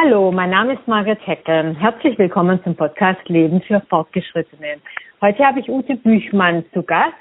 [0.00, 1.74] Hallo, mein Name ist Margaret Heckel.
[1.74, 4.76] Herzlich willkommen zum Podcast Leben für Fortgeschrittene.
[5.20, 7.16] Heute habe ich Ute Büchmann zu Gast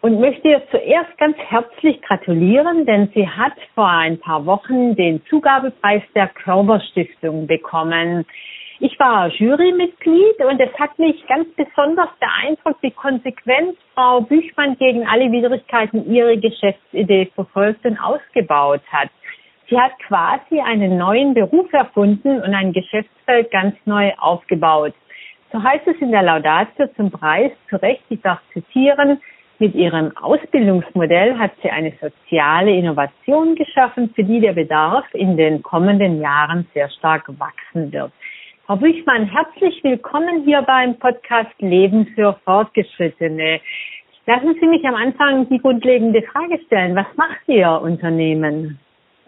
[0.00, 5.20] und möchte ihr zuerst ganz herzlich gratulieren, denn sie hat vor ein paar Wochen den
[5.26, 8.24] Zugabepreis der Körperstiftung bekommen.
[8.78, 15.06] Ich war Jurymitglied und es hat mich ganz besonders beeindruckt, wie konsequent Frau Büchmann gegen
[15.06, 19.10] alle Widrigkeiten ihre Geschäftsidee verfolgt und ausgebaut hat.
[19.70, 24.94] Sie hat quasi einen neuen Beruf erfunden und ein Geschäftsfeld ganz neu aufgebaut.
[25.52, 29.20] So heißt es in der Laudatio zum Preis, zu Recht, ich darf zitieren,
[29.60, 35.62] mit ihrem Ausbildungsmodell hat sie eine soziale Innovation geschaffen, für die der Bedarf in den
[35.62, 38.10] kommenden Jahren sehr stark wachsen wird.
[38.66, 43.60] Frau Büchmann, herzlich willkommen hier beim Podcast Leben für Fortgeschrittene.
[44.26, 46.96] Lassen Sie mich am Anfang die grundlegende Frage stellen.
[46.96, 48.80] Was macht Ihr Unternehmen?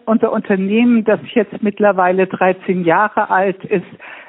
[0.05, 3.85] Unser Unternehmen, das jetzt mittlerweile 13 Jahre alt ist,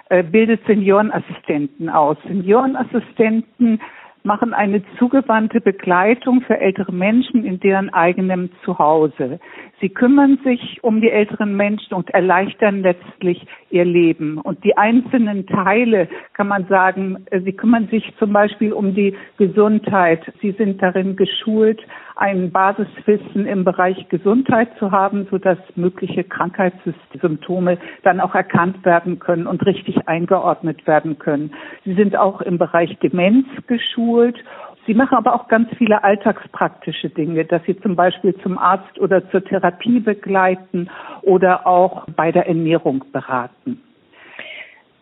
[0.09, 2.17] äh, bildet Seniorenassistenten aus.
[2.27, 3.81] Seniorenassistenten
[4.25, 9.39] machen eine zugewandte Begleitung für ältere Menschen in deren eigenem Zuhause.
[9.81, 14.39] Sie kümmern sich um die älteren Menschen und erleichtern letztlich ihr Leben.
[14.39, 20.21] Und die einzelnen Teile, kann man sagen, sie kümmern sich zum Beispiel um die Gesundheit.
[20.41, 21.83] Sie sind darin geschult,
[22.17, 29.47] ein Basiswissen im Bereich Gesundheit zu haben, sodass mögliche Krankheitssymptome dann auch erkannt werden können
[29.47, 31.53] und richtig eingeordnet werden können.
[31.85, 34.39] Sie sind auch im Bereich Demenz geschult
[34.87, 39.29] Sie machen aber auch ganz viele alltagspraktische Dinge, dass Sie zum Beispiel zum Arzt oder
[39.31, 40.91] zur Therapie begleiten
[41.23, 43.83] oder auch bei der Ernährung beraten.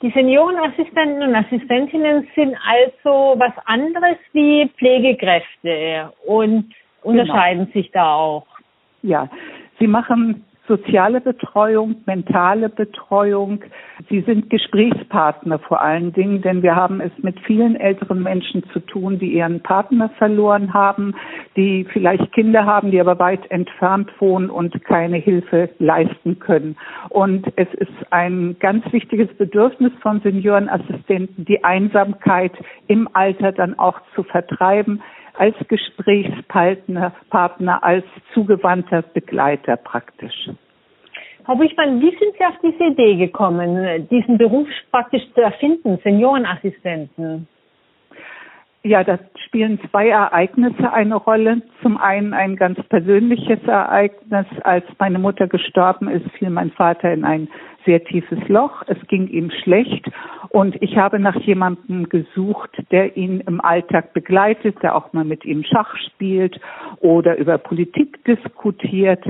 [0.00, 7.72] Die Seniorenassistenten und Assistentinnen sind also was anderes wie Pflegekräfte und unterscheiden genau.
[7.72, 8.46] sich da auch.
[9.02, 9.28] Ja,
[9.78, 13.62] sie machen soziale Betreuung, mentale Betreuung.
[14.08, 18.80] Sie sind Gesprächspartner vor allen Dingen, denn wir haben es mit vielen älteren Menschen zu
[18.80, 21.14] tun, die ihren Partner verloren haben,
[21.56, 26.76] die vielleicht Kinder haben, die aber weit entfernt wohnen und keine Hilfe leisten können.
[27.08, 32.52] Und es ist ein ganz wichtiges Bedürfnis von Seniorenassistenten, die Einsamkeit
[32.86, 35.02] im Alter dann auch zu vertreiben
[35.34, 38.04] als Gesprächspartner, Partner, als
[38.34, 40.50] zugewandter Begleiter praktisch.
[41.44, 47.48] Frau Buchmann, wie sind Sie auf diese Idee gekommen, diesen Beruf praktisch zu erfinden, Seniorenassistenten?
[48.84, 51.62] Ja, da spielen zwei Ereignisse eine Rolle.
[51.82, 54.46] Zum einen ein ganz persönliches Ereignis.
[54.64, 57.48] Als meine Mutter gestorben ist, fiel mein Vater in ein
[57.84, 58.82] sehr tiefes Loch.
[58.86, 60.10] Es ging ihm schlecht
[60.48, 65.44] und ich habe nach jemandem gesucht, der ihn im Alltag begleitet, der auch mal mit
[65.44, 66.60] ihm Schach spielt
[67.00, 69.24] oder über Politik diskutiert,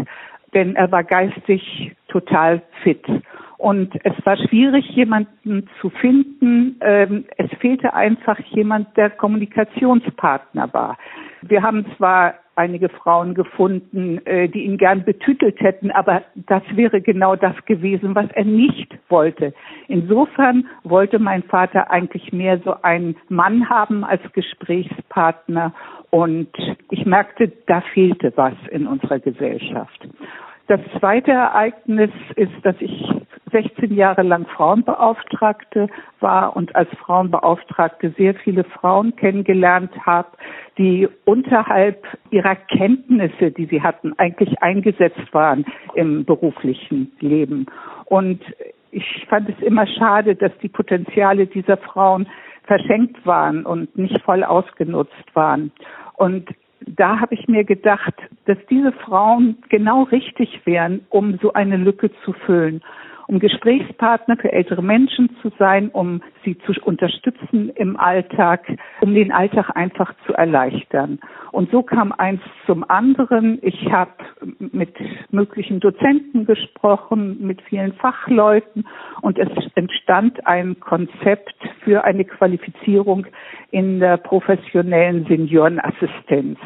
[0.55, 3.05] denn er war geistig total fit.
[3.63, 6.77] Und es war schwierig, jemanden zu finden.
[6.81, 10.99] Ähm, es fehlte einfach jemand, der Kommunikationspartner war.
[11.43, 17.01] Wir haben zwar einige Frauen gefunden, äh, die ihn gern betütelt hätten, aber das wäre
[17.01, 19.55] genau das gewesen, was er nicht wollte.
[19.89, 25.73] Insofern wollte mein Vater eigentlich mehr so einen Mann haben als Gesprächspartner
[26.11, 26.49] und
[26.91, 30.09] ich merkte, da fehlte was in unserer Gesellschaft.
[30.69, 33.22] Das zweite Ereignis ist, dass ich
[33.53, 35.89] 16 Jahre lang Frauenbeauftragte
[36.21, 40.29] war und als Frauenbeauftragte sehr viele Frauen kennengelernt habe,
[40.79, 45.65] die unterhalb ihrer Kenntnisse, die sie hatten, eigentlich eingesetzt waren
[45.95, 47.67] im beruflichen Leben.
[48.07, 48.43] Und
[48.91, 52.27] ich fand es immer schade, dass die Potenziale dieser Frauen
[52.65, 55.73] verschenkt waren und nicht voll ausgenutzt waren.
[56.15, 56.49] Und
[56.87, 58.15] da habe ich mir gedacht,
[58.47, 62.83] dass diese Frauen genau richtig wären, um so eine Lücke zu füllen
[63.27, 68.67] um Gesprächspartner für ältere Menschen zu sein, um sie zu unterstützen im Alltag,
[69.01, 71.21] um den Alltag einfach zu erleichtern.
[71.53, 73.59] Und so kam eins zum anderen.
[73.63, 74.13] Ich habe
[74.59, 74.95] mit
[75.31, 78.87] möglichen Dozenten gesprochen, mit vielen Fachleuten
[79.21, 81.55] und es entstand ein Konzept
[81.85, 83.27] für eine Qualifizierung
[83.71, 86.59] in der professionellen Seniorenassistenz.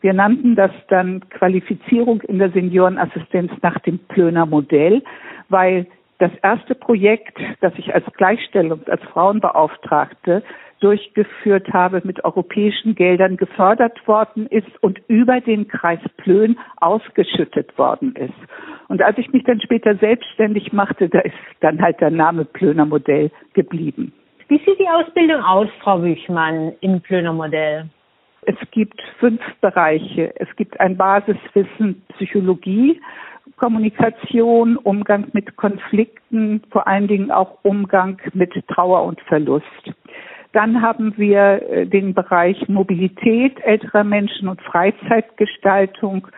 [0.00, 5.02] Wir nannten das dann Qualifizierung in der Seniorenassistenz nach dem Plöner Modell,
[5.48, 5.86] weil
[6.18, 10.42] das erste Projekt, das ich als Gleichstellung, als Frauenbeauftragte
[10.80, 18.14] durchgeführt habe, mit europäischen Geldern gefördert worden ist und über den Kreis Plön ausgeschüttet worden
[18.16, 18.34] ist.
[18.88, 22.84] Und als ich mich dann später selbstständig machte, da ist dann halt der Name Plöner
[22.84, 24.12] Modell geblieben.
[24.48, 27.88] Wie sieht die Ausbildung aus, Frau Büchmann, im Plöner Modell?
[28.42, 30.34] Es gibt fünf Bereiche.
[30.36, 33.00] Es gibt ein Basiswissen Psychologie,
[33.56, 39.92] Kommunikation, Umgang mit Konflikten, vor allen Dingen auch Umgang mit Trauer und Verlust.
[40.52, 46.28] Dann haben wir äh, den Bereich Mobilität älterer Menschen und Freizeitgestaltung,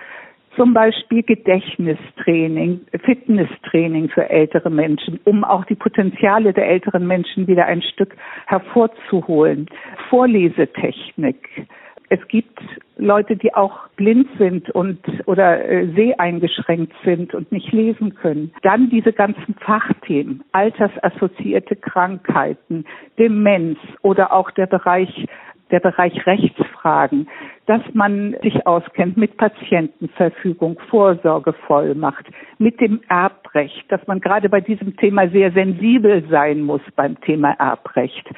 [0.57, 7.67] zum Beispiel Gedächtnistraining, Fitnesstraining für ältere Menschen, um auch die Potenziale der älteren Menschen wieder
[7.67, 8.17] ein Stück
[8.47, 9.67] hervorzuholen.
[10.09, 11.67] Vorlesetechnik,
[12.09, 12.59] es gibt
[12.97, 18.53] Leute, die auch blind sind und oder äh, seheingeschränkt sind und nicht lesen können.
[18.63, 22.85] Dann diese ganzen Fachthemen, altersassoziierte Krankheiten,
[23.19, 25.27] Demenz oder auch der Bereich
[25.71, 27.29] der Bereich Rechtsfragen,
[27.67, 32.27] dass man sich auskennt mit Patientenverfügung, Vorsorgevollmacht,
[32.59, 37.53] mit dem Erbrecht, dass man gerade bei diesem Thema sehr sensibel sein muss beim Thema
[37.59, 38.29] Erbrecht.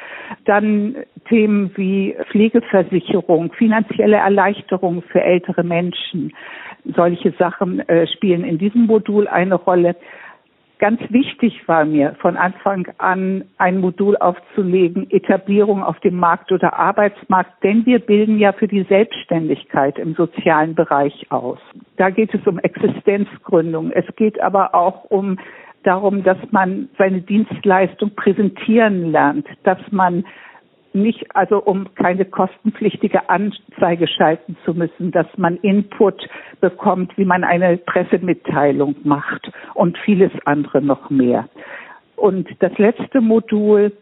[0.47, 0.97] Dann
[1.29, 6.33] Themen wie Pflegeversicherung, finanzielle Erleichterung für ältere Menschen.
[6.97, 9.97] Solche Sachen äh, spielen in diesem Modul eine Rolle.
[10.79, 16.79] Ganz wichtig war mir von Anfang an ein Modul aufzulegen, Etablierung auf dem Markt oder
[16.79, 21.59] Arbeitsmarkt, denn wir bilden ja für die Selbstständigkeit im sozialen Bereich aus.
[21.97, 23.91] Da geht es um Existenzgründung.
[23.91, 25.39] Es geht aber auch um
[25.83, 30.25] darum, dass man seine Dienstleistung präsentieren lernt, dass man
[30.95, 36.29] nicht, also um keine kostenpflichtige Anzeige schalten zu müssen, dass man Input
[36.61, 41.49] bekommt, wie man eine Pressemitteilung macht und vieles andere noch mehr.
[42.17, 43.93] Und das letzte Modul,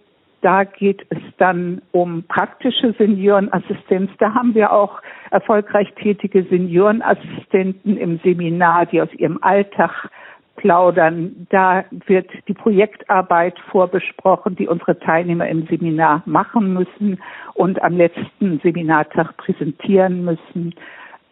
[0.40, 4.10] da geht es dann um praktische Seniorenassistenz.
[4.18, 10.10] Da haben wir auch erfolgreich tätige Seniorenassistenten im Seminar, die aus ihrem Alltag
[10.56, 11.46] plaudern.
[11.50, 17.20] Da wird die Projektarbeit vorbesprochen, die unsere Teilnehmer im Seminar machen müssen
[17.54, 20.74] und am letzten Seminartag präsentieren müssen.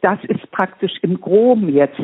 [0.01, 2.01] Das ist praktisch im Groben jetzt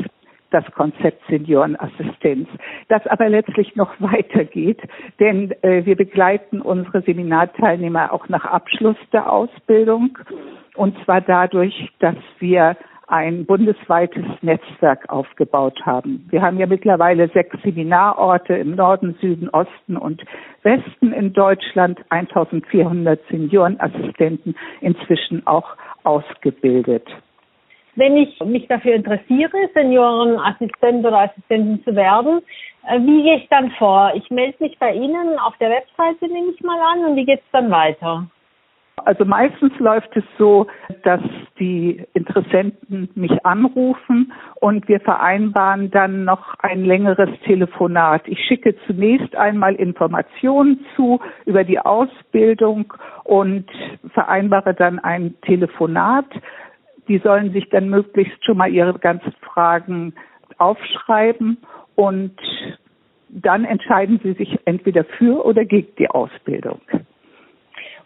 [0.51, 2.49] das Konzept Seniorenassistenz,
[2.89, 4.81] das aber letztlich noch weitergeht,
[5.21, 10.19] denn äh, wir begleiten unsere Seminarteilnehmer auch nach Abschluss der Ausbildung
[10.75, 12.77] und zwar dadurch, dass wir
[13.11, 16.27] ein bundesweites Netzwerk aufgebaut haben.
[16.31, 20.23] Wir haben ja mittlerweile sechs Seminarorte im Norden, Süden, Osten und
[20.63, 27.07] Westen in Deutschland, 1400 Seniorenassistenten inzwischen auch ausgebildet.
[27.97, 32.41] Wenn ich mich dafür interessiere, Seniorenassistent oder Assistentin zu werden,
[32.89, 34.13] äh, wie gehe ich dann vor?
[34.15, 37.41] Ich melde mich bei Ihnen auf der Webseite, nehme ich mal an, und wie geht
[37.41, 38.27] es dann weiter?
[39.05, 40.67] Also meistens läuft es so,
[41.03, 41.21] dass
[41.59, 48.23] die Interessenten mich anrufen und wir vereinbaren dann noch ein längeres Telefonat.
[48.27, 52.93] Ich schicke zunächst einmal Informationen zu über die Ausbildung
[53.25, 53.67] und
[54.13, 56.27] vereinbare dann ein Telefonat.
[57.09, 60.15] Die sollen sich dann möglichst schon mal ihre ganzen Fragen
[60.59, 61.59] aufschreiben
[61.97, 62.37] und
[63.29, 66.81] dann entscheiden sie sich entweder für oder gegen die Ausbildung.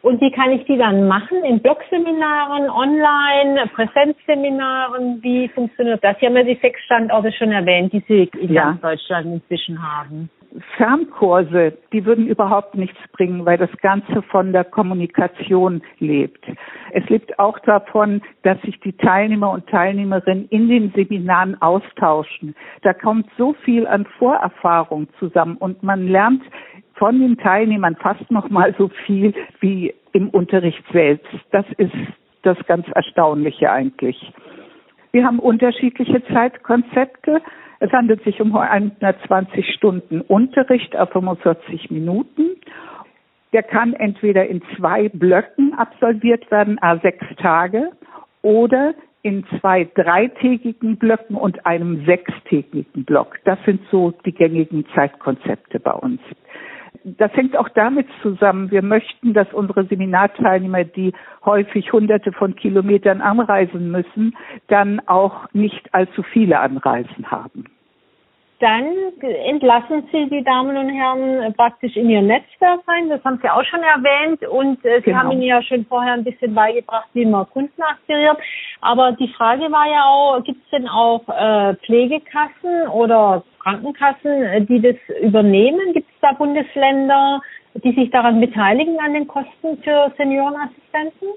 [0.04, 1.42] Und wie kann ich die dann machen?
[1.44, 5.22] In Blogseminaren, online, Präsenzseminaren?
[5.22, 6.18] Wie funktioniert das?
[6.20, 8.78] Sie haben ja die sechs Standorte schon erwähnt, die Sie in ja.
[8.82, 10.28] Deutschland inzwischen haben.
[10.76, 16.44] Fernkurse, die würden überhaupt nichts bringen, weil das Ganze von der Kommunikation lebt.
[16.92, 22.54] Es lebt auch davon, dass sich die Teilnehmer und Teilnehmerinnen in den Seminaren austauschen.
[22.82, 26.42] Da kommt so viel an Vorerfahrung zusammen und man lernt
[26.94, 31.26] von den Teilnehmern fast noch mal so viel wie im Unterricht selbst.
[31.50, 31.94] Das ist
[32.42, 34.32] das ganz Erstaunliche eigentlich.
[35.12, 37.40] Wir haben unterschiedliche Zeitkonzepte.
[37.80, 42.56] Es handelt sich um 120 Stunden Unterricht auf 45 Minuten.
[43.52, 47.92] Der kann entweder in zwei Blöcken absolviert werden, a sechs Tage,
[48.42, 53.38] oder in zwei dreitägigen Blöcken und einem sechstägigen Block.
[53.44, 56.20] Das sind so die gängigen Zeitkonzepte bei uns
[57.02, 61.12] das hängt auch damit zusammen, wir möchten, dass unsere Seminarteilnehmer, die
[61.44, 64.36] häufig hunderte von Kilometern anreisen müssen,
[64.68, 67.64] dann auch nicht allzu viele Anreisen haben
[68.64, 68.86] dann
[69.20, 73.10] entlassen Sie die Damen und Herren praktisch in Ihr Netzwerk rein.
[73.10, 74.42] Das haben Sie auch schon erwähnt.
[74.46, 75.18] Und äh, Sie genau.
[75.18, 78.38] haben Ihnen ja schon vorher ein bisschen beigebracht, wie man Kunden akquiriert.
[78.80, 84.62] Aber die Frage war ja auch, gibt es denn auch äh, Pflegekassen oder Krankenkassen, äh,
[84.62, 85.92] die das übernehmen?
[85.92, 87.42] Gibt es da Bundesländer,
[87.74, 91.28] die sich daran beteiligen an den Kosten für Seniorenassistenten?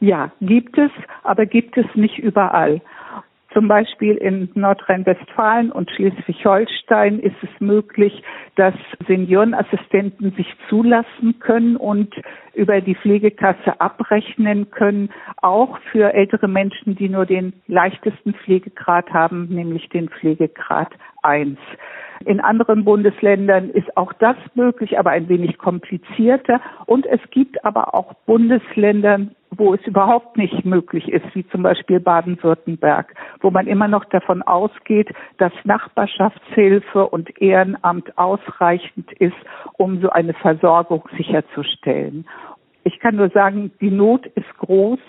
[0.00, 0.90] Ja, gibt es,
[1.22, 2.80] aber gibt es nicht überall.
[3.56, 8.22] Zum Beispiel in Nordrhein-Westfalen und Schleswig-Holstein ist es möglich,
[8.56, 8.74] dass
[9.08, 12.14] Seniorenassistenten sich zulassen können und
[12.52, 15.08] über die Pflegekasse abrechnen können,
[15.40, 20.90] auch für ältere Menschen, die nur den leichtesten Pflegegrad haben, nämlich den Pflegegrad
[21.22, 21.56] 1.
[22.26, 26.60] In anderen Bundesländern ist auch das möglich, aber ein wenig komplizierter.
[26.84, 32.00] Und es gibt aber auch Bundesländer, wo es überhaupt nicht möglich ist, wie zum Beispiel
[32.00, 39.36] Baden-Württemberg, wo man immer noch davon ausgeht, dass Nachbarschaftshilfe und Ehrenamt ausreichend ist,
[39.74, 42.26] um so eine Versorgung sicherzustellen.
[42.84, 45.00] Ich kann nur sagen, die Not ist groß.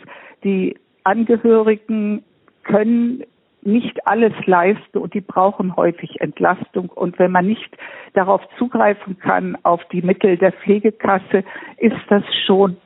[0.43, 2.23] Die Angehörigen
[2.63, 3.23] können
[3.61, 6.89] nicht alles leisten und die brauchen häufig Entlastung.
[6.89, 7.69] Und wenn man nicht
[8.13, 11.43] darauf zugreifen kann, auf die Mittel der Pflegekasse,
[11.77, 12.77] ist das schon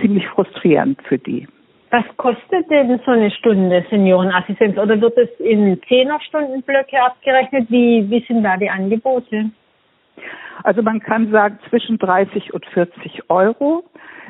[0.00, 1.46] ziemlich frustrierend für die.
[1.90, 7.70] Was kostet denn so eine Stunde Seniorenassistenz oder wird es in Zehnerstundenblöcke abgerechnet?
[7.70, 9.50] Wie, wie sind da die Angebote?
[10.64, 13.84] Also man kann sagen zwischen 30 und 40 Euro.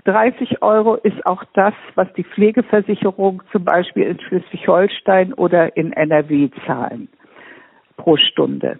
[0.07, 6.49] 30 Euro ist auch das, was die Pflegeversicherung zum Beispiel in Schleswig-Holstein oder in NRW
[6.65, 7.09] zahlen
[7.97, 8.79] pro Stunde.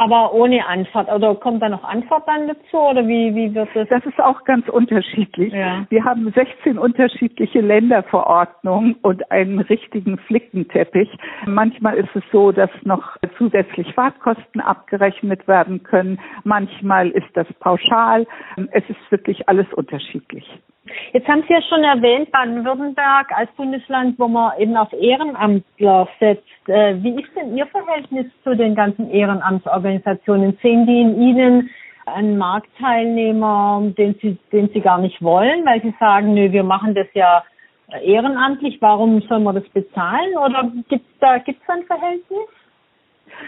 [0.00, 1.12] Aber ohne Anfahrt.
[1.12, 2.78] Oder kommt da noch Anfahrt dann dazu?
[2.78, 3.86] Oder wie, wie wird das?
[3.88, 5.52] Das ist auch ganz unterschiedlich.
[5.52, 5.84] Ja.
[5.90, 11.10] Wir haben 16 unterschiedliche Länderverordnungen und einen richtigen Flickenteppich.
[11.44, 16.18] Manchmal ist es so, dass noch zusätzlich Fahrtkosten abgerechnet werden können.
[16.44, 18.26] Manchmal ist das pauschal.
[18.72, 20.48] Es ist wirklich alles unterschiedlich.
[21.12, 26.68] Jetzt haben Sie ja schon erwähnt, Baden-Württemberg als Bundesland, wo man eben auf Ehrenamtler setzt.
[26.68, 29.89] Äh, wie ist denn Ihr Verhältnis zu den ganzen Ehrenamtsorganisationen?
[30.62, 31.70] Sehen die in Ihnen
[32.06, 36.94] einen Marktteilnehmer, den Sie, den Sie gar nicht wollen, weil Sie sagen, nö, wir machen
[36.94, 37.44] das ja
[38.02, 40.36] ehrenamtlich, warum sollen wir das bezahlen?
[40.36, 42.48] Oder gibt da gibt's ein Verhältnis?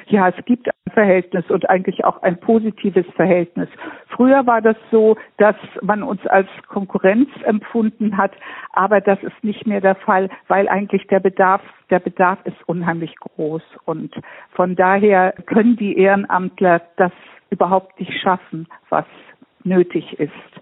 [0.08, 3.68] Ja, es gibt Verhältnis und eigentlich auch ein positives Verhältnis.
[4.08, 8.32] Früher war das so, dass man uns als Konkurrenz empfunden hat,
[8.72, 13.14] aber das ist nicht mehr der Fall, weil eigentlich der Bedarf, der Bedarf ist unheimlich
[13.16, 14.14] groß und
[14.52, 17.12] von daher können die Ehrenamtler das
[17.50, 19.06] überhaupt nicht schaffen, was
[19.64, 20.61] nötig ist.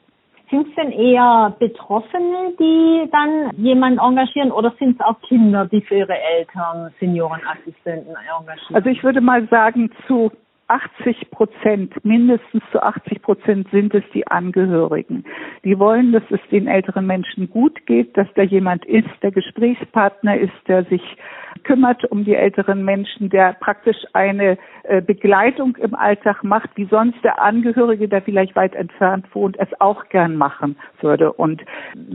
[0.50, 5.80] Sind es denn eher Betroffene, die dann jemanden engagieren oder sind es auch Kinder, die
[5.80, 8.74] für ihre Eltern Seniorenassistenten engagieren?
[8.74, 10.32] Also ich würde mal sagen, zu
[10.70, 15.24] 80 Prozent, mindestens zu 80 Prozent sind es die Angehörigen.
[15.64, 20.38] Die wollen, dass es den älteren Menschen gut geht, dass da jemand ist, der Gesprächspartner
[20.38, 21.02] ist, der sich
[21.64, 27.22] kümmert um die älteren Menschen, der praktisch eine äh, Begleitung im Alltag macht, wie sonst
[27.24, 31.32] der Angehörige, der vielleicht weit entfernt wohnt, es auch gern machen würde.
[31.32, 31.62] Und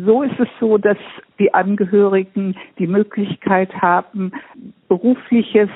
[0.06, 0.98] so ist es so, dass
[1.40, 4.32] die Angehörigen die Möglichkeit haben,
[4.88, 5.70] berufliches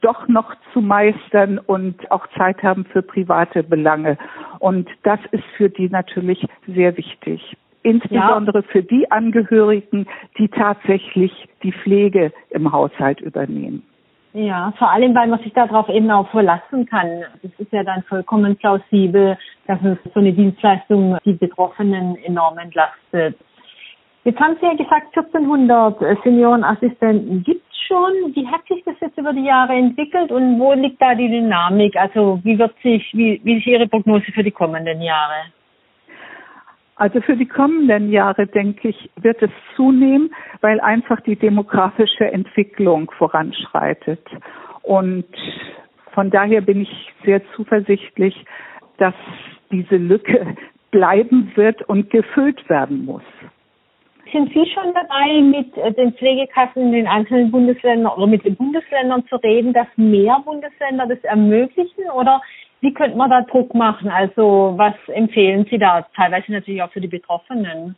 [0.00, 4.16] doch noch zu meistern und auch Zeit haben für private Belange.
[4.58, 7.56] Und das ist für die natürlich sehr wichtig.
[7.82, 8.64] Insbesondere ja.
[8.70, 13.82] für die Angehörigen, die tatsächlich die Pflege im Haushalt übernehmen.
[14.34, 17.24] Ja, vor allem, weil man sich darauf eben auch verlassen kann.
[17.42, 23.38] Das ist ja dann vollkommen plausibel, dass es so eine Dienstleistung die Betroffenen enorm entlastet.
[24.24, 28.34] Jetzt haben Sie ja gesagt, 1400 Seniorenassistenten gibt es schon.
[28.34, 31.96] Wie hat sich das jetzt über die Jahre entwickelt und wo liegt da die Dynamik?
[31.96, 35.52] Also wie wird sich, wie, wie ist Ihre Prognose für die kommenden Jahre?
[36.96, 43.10] Also für die kommenden Jahre, denke ich, wird es zunehmen, weil einfach die demografische Entwicklung
[43.16, 44.26] voranschreitet.
[44.82, 45.26] Und
[46.12, 48.44] von daher bin ich sehr zuversichtlich,
[48.96, 49.14] dass
[49.70, 50.56] diese Lücke
[50.90, 53.22] bleiben wird und gefüllt werden muss.
[54.32, 58.56] Sind Sie schon dabei, mit äh, den Pflegekassen in den einzelnen Bundesländern oder mit den
[58.56, 62.10] Bundesländern zu reden, dass mehr Bundesländer das ermöglichen?
[62.14, 62.42] Oder
[62.80, 64.10] wie könnte man da Druck machen?
[64.10, 66.06] Also was empfehlen Sie da?
[66.14, 67.96] Teilweise natürlich auch für die Betroffenen.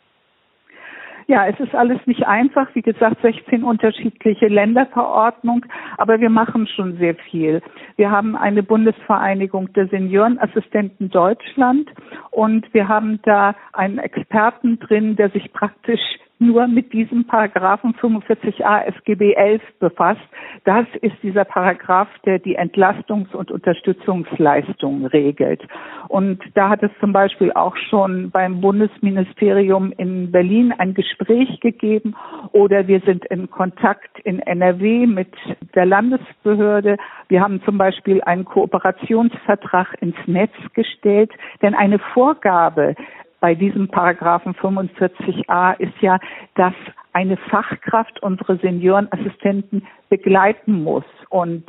[1.31, 2.75] Ja, es ist alles nicht einfach.
[2.75, 5.65] Wie gesagt, 16 unterschiedliche Länderverordnungen,
[5.97, 7.63] aber wir machen schon sehr viel.
[7.95, 11.89] Wir haben eine Bundesvereinigung der Seniorenassistenten Deutschland
[12.33, 16.01] und wir haben da einen Experten drin, der sich praktisch
[16.41, 20.21] nur mit diesem Paragraphen 45a SGB 11 befasst.
[20.65, 25.63] Das ist dieser Paragraph, der die Entlastungs- und Unterstützungsleistungen regelt.
[26.09, 32.17] Und da hat es zum Beispiel auch schon beim Bundesministerium in Berlin ein Gespräch gegeben
[32.53, 35.33] oder wir sind in Kontakt in NRW mit
[35.75, 36.97] der Landesbehörde.
[37.29, 41.31] Wir haben zum Beispiel einen Kooperationsvertrag ins Netz gestellt,
[41.61, 42.95] denn eine Vorgabe
[43.41, 46.19] bei diesem Paragraphen 45a ist ja,
[46.55, 46.75] dass
[47.13, 51.05] eine Fachkraft unsere Seniorenassistenten begleiten muss.
[51.31, 51.65] Und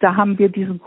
[0.00, 0.80] da haben wir diesen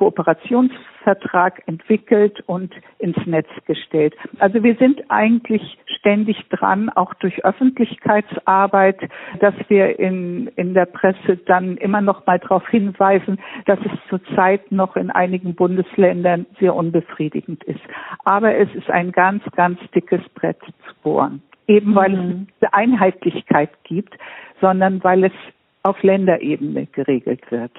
[1.00, 4.15] Kooperationsvertrag entwickelt und ins Netz gestellt.
[4.39, 8.98] Also wir sind eigentlich ständig dran, auch durch Öffentlichkeitsarbeit,
[9.39, 14.72] dass wir in, in der Presse dann immer noch mal darauf hinweisen, dass es zurzeit
[14.72, 17.82] noch in einigen Bundesländern sehr unbefriedigend ist.
[18.24, 21.41] Aber es ist ein ganz, ganz dickes Brett zu bohren.
[21.68, 22.48] Eben weil mhm.
[22.60, 24.15] es eine Einheitlichkeit gibt,
[24.60, 25.34] sondern weil es
[25.84, 27.72] auf Länderebene geregelt wird.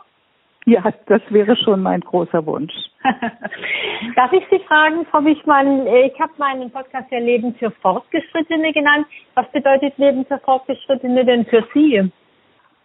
[0.65, 2.74] Ja, das wäre schon mein großer Wunsch.
[4.15, 9.05] Darf ich Sie fragen, Frau Wichmann, ich habe meinen Podcast ja Leben für Fortgeschrittene genannt.
[9.36, 12.10] Was bedeutet Leben für Fortgeschrittene denn für Sie?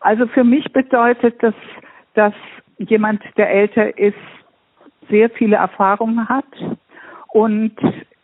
[0.01, 1.55] Also für mich bedeutet das,
[2.15, 2.35] dass
[2.79, 4.17] jemand, der älter ist,
[5.09, 6.45] sehr viele Erfahrungen hat
[7.29, 7.77] und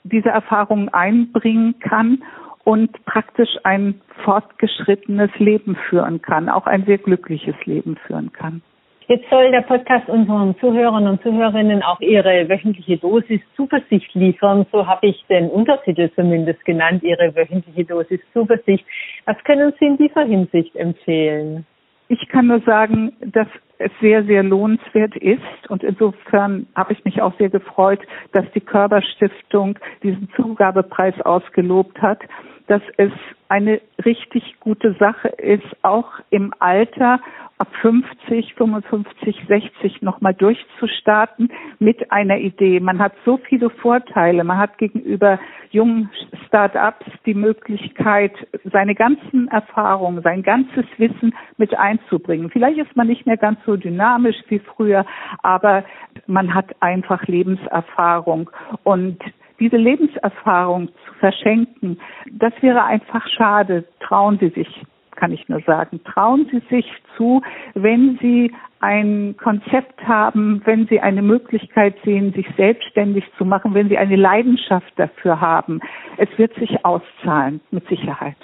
[0.05, 2.23] diese Erfahrungen einbringen kann
[2.65, 8.63] und praktisch ein fortgeschrittenes Leben führen kann, auch ein sehr glückliches Leben führen kann.
[9.07, 14.65] Jetzt soll der Podcast unseren Zuhörern und Zuhörerinnen auch ihre wöchentliche Dosis Zuversicht liefern.
[14.73, 18.85] So habe ich den Untertitel zumindest genannt, ihre wöchentliche Dosis Zuversicht.
[19.27, 21.67] Was können Sie in dieser Hinsicht empfehlen?
[22.09, 25.41] Ich kann nur sagen, dass es sehr, sehr lohnenswert ist.
[25.69, 28.01] Und insofern habe ich mich auch sehr gefreut,
[28.33, 32.21] dass die Körperstiftung diesen Zugabepreis ausgelobt hat,
[32.66, 33.12] dass es
[33.49, 37.21] eine richtig gute Sache ist, auch im Alter
[37.59, 42.80] ab 50, 55, 60 nochmal durchzustarten mit einer Idee.
[42.80, 44.42] Man hat so viele Vorteile.
[44.42, 45.38] Man hat gegenüber
[45.71, 46.11] jungen
[46.47, 48.33] Start-ups die Möglichkeit,
[48.73, 52.50] seine ganzen Erfahrungen, sein ganzes Wissen mit einzubringen.
[52.50, 55.05] Vielleicht ist man nicht mehr ganz so dynamisch wie früher,
[55.42, 55.85] aber
[56.27, 58.50] man hat einfach Lebenserfahrung
[58.83, 59.22] und
[59.61, 61.99] diese Lebenserfahrung zu verschenken,
[62.31, 63.85] das wäre einfach schade.
[64.01, 64.69] Trauen Sie sich,
[65.17, 66.03] kann ich nur sagen.
[66.05, 67.43] Trauen Sie sich zu,
[67.75, 73.88] wenn Sie ein Konzept haben, wenn Sie eine Möglichkeit sehen, sich selbstständig zu machen, wenn
[73.88, 75.81] Sie eine Leidenschaft dafür haben.
[76.19, 78.37] Es wird sich auszahlen, mit Sicherheit.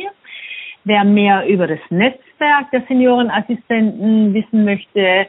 [0.83, 5.25] Wer mehr über das Netzwerk der Seniorenassistenten wissen möchte,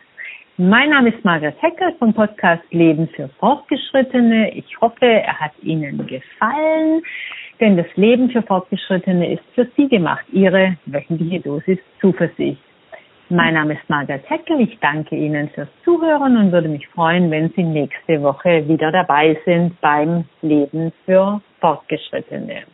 [0.58, 4.54] Mein Name ist Margaret Heckel vom Podcast Leben für Fortgeschrittene.
[4.54, 7.02] Ich hoffe, er hat Ihnen gefallen,
[7.62, 10.24] denn das Leben für Fortgeschrittene ist für Sie gemacht.
[10.32, 12.60] Ihre wöchentliche Dosis Zuversicht.
[13.28, 14.60] Mein Name ist Margaret Heckel.
[14.60, 19.38] Ich danke Ihnen fürs Zuhören und würde mich freuen, wenn Sie nächste Woche wieder dabei
[19.44, 22.64] sind beim Leben für Fortgeschrittene.